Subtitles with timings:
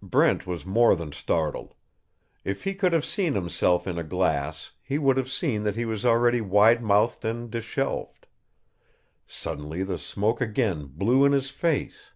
[0.00, 1.74] Brent was more than startled.
[2.46, 5.84] If he could have seen himself in a glass he would have seen that he
[5.84, 8.24] was already wide mouthed and disheveled.
[9.26, 12.12] Suddenly the smoke again blew in his face.